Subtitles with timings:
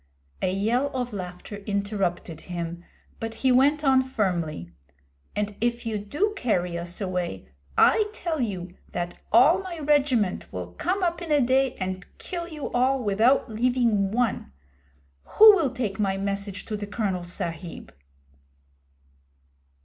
[0.41, 2.83] A yell of laughter interrupted him,
[3.19, 4.71] but he went on firmly
[5.35, 10.71] 'And if you do carry us away, I tell you that all my regiment will
[10.73, 14.51] come up in a day and kill you all without leaving one.
[15.37, 17.93] Who will take my message to the Colonel Sahib?'